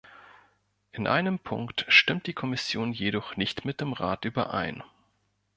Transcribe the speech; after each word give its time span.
In 0.93 1.05
einem 1.05 1.37
Punkt 1.37 1.85
stimmt 1.87 2.25
die 2.25 2.33
Kommission 2.33 2.91
jedoch 2.91 3.37
nicht 3.37 3.65
mit 3.65 3.81
dem 3.81 3.93
Rat 3.93 4.25
überein. 4.25 4.81